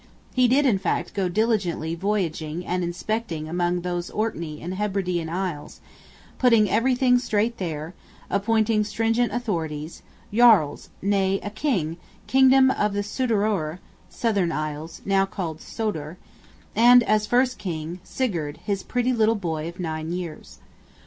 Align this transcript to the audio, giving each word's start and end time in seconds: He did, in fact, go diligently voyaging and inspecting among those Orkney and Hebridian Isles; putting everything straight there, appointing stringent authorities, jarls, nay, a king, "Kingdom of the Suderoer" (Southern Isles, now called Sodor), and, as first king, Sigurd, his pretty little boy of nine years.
He 0.33 0.47
did, 0.47 0.65
in 0.65 0.79
fact, 0.79 1.13
go 1.13 1.29
diligently 1.29 1.93
voyaging 1.93 2.65
and 2.65 2.83
inspecting 2.83 3.47
among 3.47 3.81
those 3.81 4.09
Orkney 4.09 4.59
and 4.59 4.73
Hebridian 4.73 5.29
Isles; 5.29 5.79
putting 6.39 6.67
everything 6.67 7.19
straight 7.19 7.59
there, 7.59 7.93
appointing 8.27 8.83
stringent 8.83 9.31
authorities, 9.31 10.01
jarls, 10.33 10.89
nay, 11.03 11.39
a 11.43 11.51
king, 11.51 11.97
"Kingdom 12.25 12.71
of 12.71 12.93
the 12.93 13.03
Suderoer" 13.03 13.77
(Southern 14.09 14.51
Isles, 14.51 15.03
now 15.05 15.27
called 15.27 15.61
Sodor), 15.61 16.17
and, 16.75 17.03
as 17.03 17.27
first 17.27 17.59
king, 17.59 17.99
Sigurd, 18.03 18.57
his 18.65 18.81
pretty 18.81 19.13
little 19.13 19.35
boy 19.35 19.67
of 19.69 19.79
nine 19.79 20.11
years. 20.11 20.57